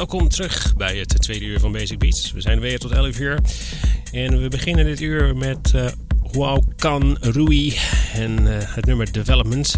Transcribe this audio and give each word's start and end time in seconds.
Welkom 0.00 0.28
terug 0.28 0.76
bij 0.76 0.96
het 0.96 1.22
tweede 1.22 1.44
uur 1.44 1.60
van 1.60 1.72
Basic 1.72 1.98
Beats. 1.98 2.32
We 2.32 2.40
zijn 2.40 2.60
weer 2.60 2.78
tot 2.78 2.90
11 2.90 3.18
uur. 3.18 3.38
En 4.12 4.42
we 4.42 4.48
beginnen 4.48 4.84
dit 4.84 5.00
uur 5.00 5.36
met 5.36 5.72
uh, 5.74 5.86
Huao 6.32 6.62
Kan 6.76 7.16
Rui 7.20 7.76
en 8.14 8.42
uh, 8.42 8.56
het 8.58 8.86
nummer 8.86 9.12
Development. 9.12 9.76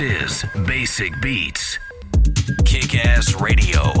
This 0.00 0.44
is 0.44 0.66
Basic 0.66 1.20
Beats. 1.20 1.78
Kick 2.64 3.04
Ass 3.04 3.38
Radio. 3.38 3.92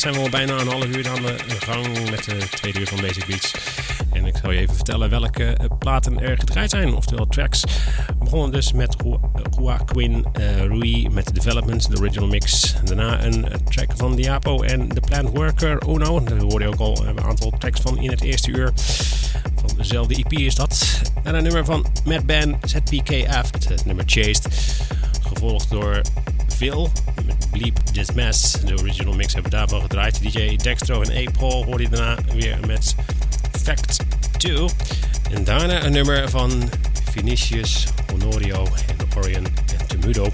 Zijn 0.00 0.14
we 0.14 0.20
al 0.20 0.28
bijna 0.28 0.60
een 0.60 0.68
half 0.68 0.86
uur 0.86 1.08
aan 1.08 1.22
de 1.22 1.56
gang 1.58 2.10
met 2.10 2.24
de 2.24 2.48
tweede 2.50 2.80
uur 2.80 2.86
van 2.86 3.00
Basic 3.00 3.26
Beats. 3.26 3.54
En 4.12 4.26
ik 4.26 4.36
zal 4.42 4.50
je 4.50 4.58
even 4.58 4.74
vertellen 4.74 5.10
welke 5.10 5.44
eh, 5.44 5.66
platen 5.78 6.20
er 6.20 6.38
gedraaid 6.38 6.70
zijn, 6.70 6.94
oftewel 6.94 7.26
tracks. 7.26 7.64
We 8.06 8.14
begonnen 8.18 8.52
dus 8.52 8.72
met 8.72 8.96
Joaquin 9.58 10.24
uh, 10.38 10.56
Rui 10.56 11.08
met 11.08 11.34
Development, 11.34 11.90
de 11.90 11.98
original 11.98 12.28
mix. 12.28 12.74
Daarna 12.84 13.24
een 13.24 13.46
track 13.64 13.90
van 13.96 14.16
Diapo 14.16 14.62
en 14.62 14.88
The 14.88 15.00
Plant 15.00 15.36
Worker 15.36 15.88
Uno. 15.88 16.22
Daar 16.22 16.40
hoorde 16.40 16.64
je 16.64 16.70
ook 16.70 16.80
al 16.80 17.06
een 17.06 17.20
aantal 17.20 17.52
tracks 17.58 17.80
van 17.80 17.98
in 17.98 18.10
het 18.10 18.22
eerste 18.22 18.50
uur. 18.50 18.72
Van 19.54 19.76
dezelfde 19.76 20.14
EP 20.14 20.32
is 20.32 20.54
dat. 20.54 21.02
En 21.22 21.34
een 21.34 21.42
nummer 21.42 21.64
van 21.64 21.86
Mad 22.04 22.26
Band 22.26 22.56
ZPKF, 22.70 23.50
het 23.68 23.84
nummer 23.84 24.04
Chased. 24.06 24.48
Gevolgd 25.22 25.70
door 25.70 26.00
Phil 26.48 26.90
This. 28.06 28.52
De 28.64 28.78
original 28.78 29.14
mix 29.14 29.32
hebben 29.32 29.50
we 29.50 29.56
daarvan 29.56 29.80
gedraaid. 29.80 30.22
DJ 30.22 30.56
Dextro 30.56 31.02
en 31.02 31.28
A-Paul 31.28 31.64
hoorde 31.64 31.82
je 31.82 31.88
daarna 31.88 32.16
weer 32.32 32.58
met 32.66 32.94
Fact 33.62 33.96
2. 34.36 34.68
En 35.32 35.44
daarna 35.44 35.84
een 35.84 35.92
nummer 35.92 36.30
van 36.30 36.70
Vinicius, 37.10 37.86
Honorio 38.10 38.64
en 38.64 38.96
Orion 39.16 39.46
en 39.46 39.86
Temudo 39.86 40.32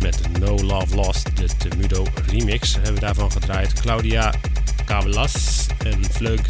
met 0.00 0.38
No 0.38 0.56
Love 0.56 0.94
Lost, 0.94 1.36
de 1.36 1.48
Temudo 1.56 2.06
remix. 2.26 2.74
Hebben 2.74 2.94
we 2.94 3.00
daarvan 3.00 3.32
gedraaid. 3.32 3.72
Claudia 3.80 4.34
Cabelas 4.84 5.66
en 5.84 6.04
Vlug 6.10 6.40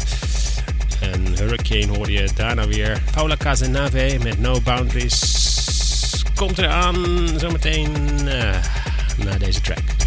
en 1.01 1.25
Hurricane 1.37 1.97
hoorde 1.97 2.11
je 2.11 2.29
daarna 2.35 2.67
weer. 2.67 3.01
Paula 3.11 3.37
Casanave 3.37 4.17
met 4.23 4.39
No 4.39 4.61
Boundaries 4.61 5.45
komt 6.35 6.57
eraan 6.57 7.27
zometeen 7.37 7.91
uh, 8.25 8.55
na 9.17 9.37
deze 9.37 9.61
track. 9.61 10.06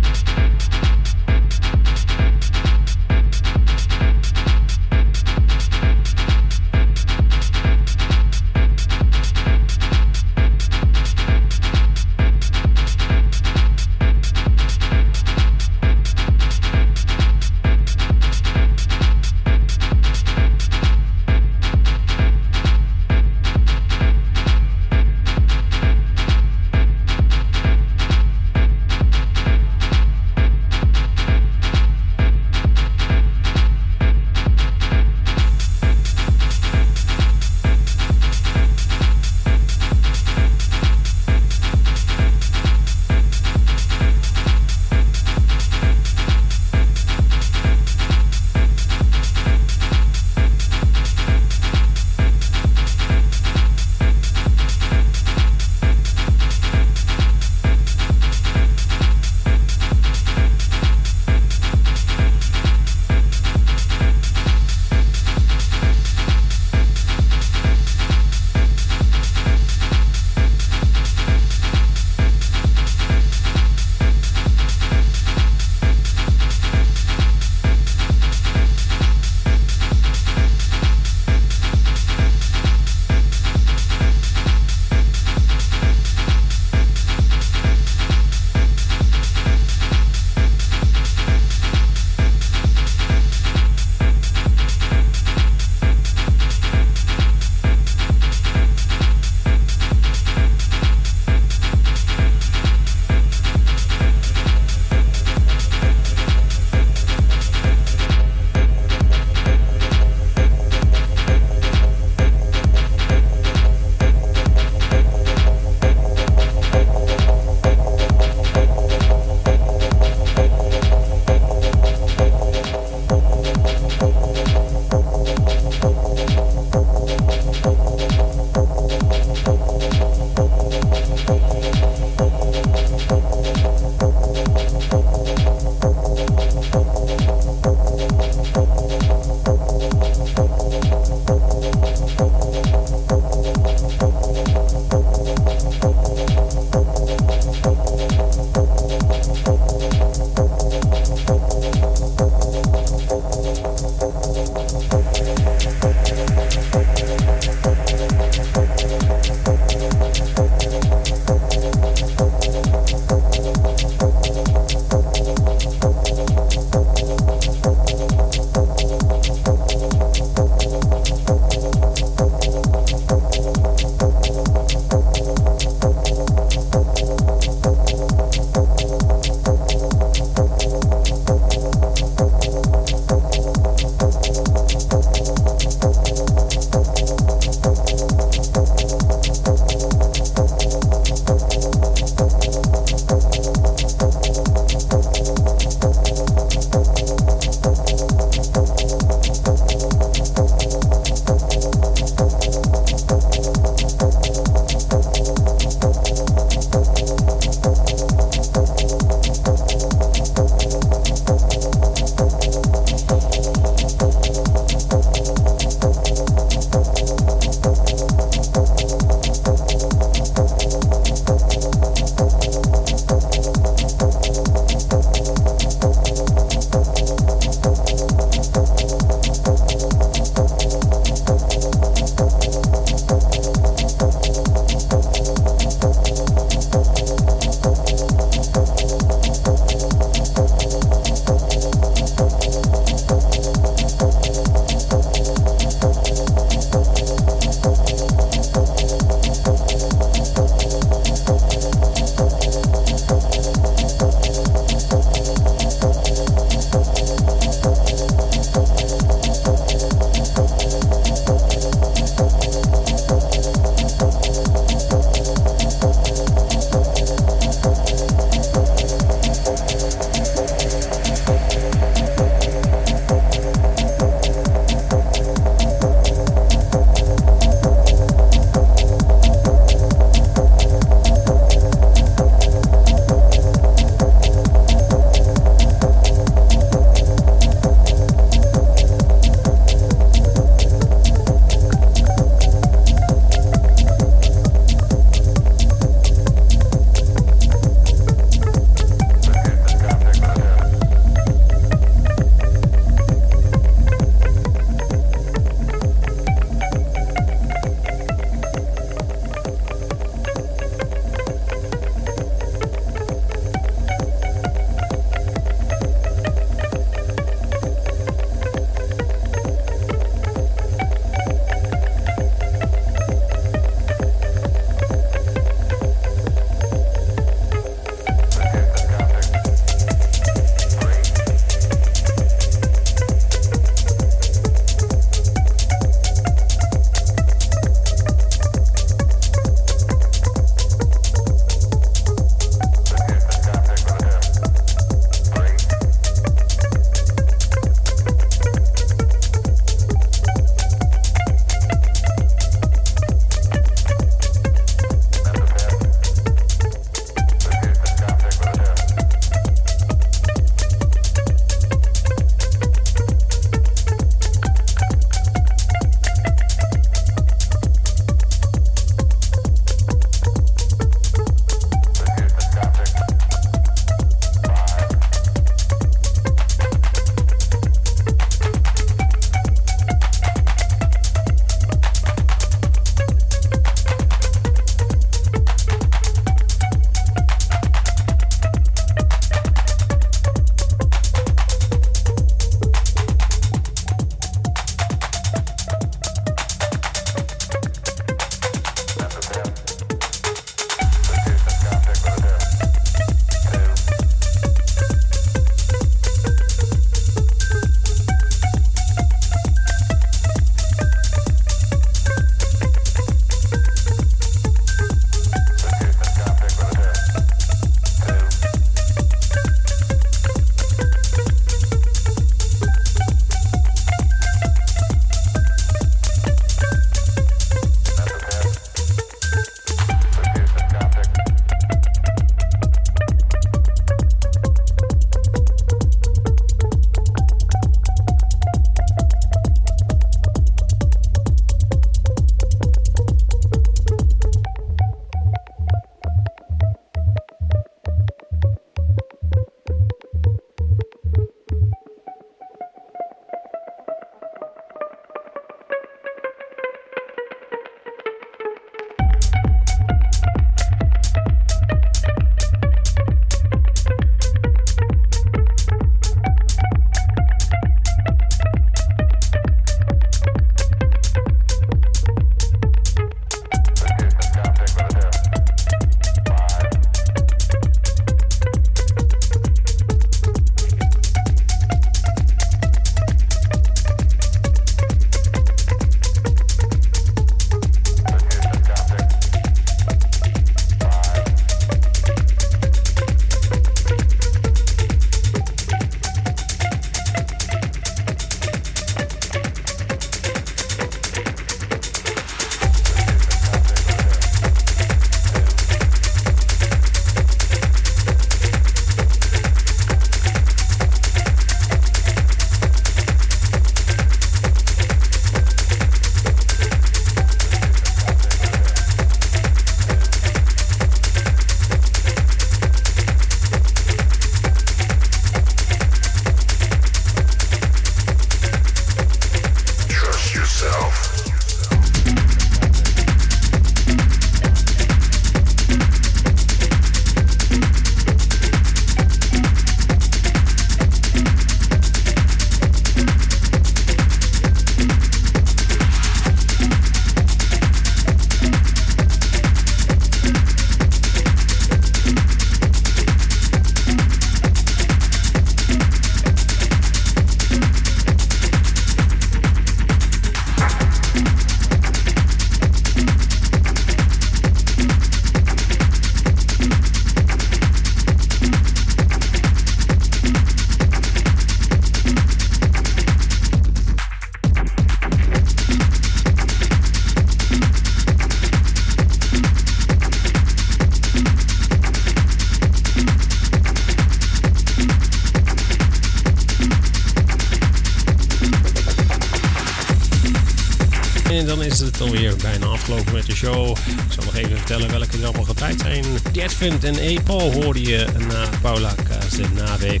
En 596.64 596.94
E. 596.98 597.20
Paul 597.24 597.52
hoorde 597.52 597.82
je 597.82 598.06
na 598.28 598.48
Paula 598.60 598.94
Cazenave. 599.08 600.00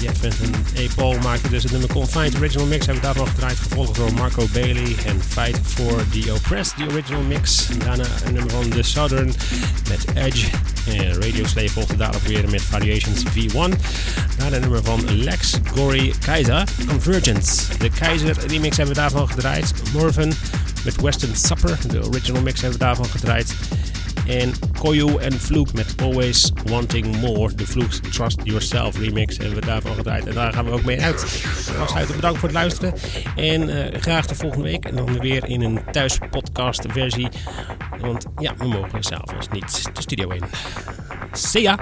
The 0.00 0.08
Advent 0.08 0.34
en 0.40 0.52
E. 0.74 0.88
Paul 0.94 1.18
maakten 1.18 1.50
dus 1.50 1.62
het 1.62 1.72
nummer 1.72 1.90
Confined 1.92 2.36
Original 2.36 2.66
Mix. 2.66 2.86
Hebben 2.86 3.04
daarvan 3.04 3.26
gedraaid, 3.26 3.58
gevolgd 3.58 3.94
door 3.94 4.12
Marco 4.12 4.46
Bailey 4.52 4.96
en 5.06 5.22
Fight 5.28 5.58
for 5.64 6.04
the 6.10 6.32
Oppressed, 6.34 6.76
the 6.76 6.86
Original 6.92 7.22
Mix. 7.22 7.66
Daarna 7.78 8.04
een 8.24 8.32
nummer 8.32 8.50
van 8.50 8.68
The 8.68 8.82
Southern 8.82 9.32
met 9.88 10.04
Edge. 10.14 10.46
En 10.86 11.22
Radio 11.22 11.46
Slave 11.46 11.68
volgde 11.68 11.96
daarop 11.96 12.22
weer 12.22 12.50
met 12.50 12.62
Variations 12.62 13.22
V1. 13.22 13.80
Daarna 14.36 14.56
een 14.56 14.60
nummer 14.60 14.84
van 14.84 15.16
Lex 15.16 15.58
Gory 15.74 16.14
Keizer, 16.24 16.64
Convergence. 16.88 17.78
De 17.78 17.90
Keizer 17.90 18.36
remix 18.46 18.76
hebben 18.76 18.94
we 18.94 19.00
daarvan 19.00 19.28
gedraaid. 19.28 19.72
Morven 19.92 20.32
met 20.84 21.00
Western 21.00 21.36
Supper, 21.36 21.78
de 21.88 22.06
original 22.06 22.42
mix 22.42 22.60
hebben 22.60 22.78
we 22.78 22.84
daarvan 22.84 23.06
gedraaid. 23.06 23.54
En 24.26 24.52
Koyu 24.82 25.16
en 25.16 25.32
Vloek 25.32 25.72
met 25.72 25.94
Always 26.02 26.52
Wanting 26.64 27.16
More. 27.20 27.54
De 27.54 27.66
Vloek 27.66 27.92
Trust 27.92 28.40
Yourself 28.44 28.98
remix 28.98 29.36
hebben 29.36 29.54
we 29.54 29.66
daarvan 29.66 29.94
gedraaid. 29.94 30.26
En 30.26 30.34
daar 30.34 30.52
gaan 30.52 30.64
we 30.64 30.70
ook 30.70 30.84
mee 30.84 31.00
uit. 31.00 31.22
Afsluiten, 31.80 32.14
bedankt 32.14 32.38
voor 32.38 32.48
het 32.48 32.58
luisteren. 32.58 32.94
En 33.36 33.68
uh, 33.68 34.00
graag 34.00 34.26
de 34.26 34.34
volgende 34.34 34.64
week. 34.64 34.84
En 34.84 34.96
dan 34.96 35.20
weer 35.20 35.48
in 35.48 35.62
een 35.62 35.80
thuispodcast 35.90 36.84
versie. 36.88 37.28
Want 38.00 38.26
ja, 38.36 38.54
we 38.56 38.66
mogen 38.66 39.02
s'avonds 39.02 39.48
niet 39.48 39.94
de 39.94 40.02
studio 40.02 40.28
in. 40.28 40.42
See 41.32 41.62
ya! 41.62 41.78